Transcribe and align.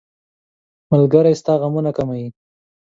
ملګری 0.91 1.33
ستا 1.41 1.53
غمونه 1.61 1.91
کموي. 1.97 2.25